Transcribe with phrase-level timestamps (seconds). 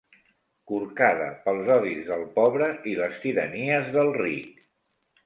[0.69, 4.65] Corcada pels odis del pobre i les tiranies del ric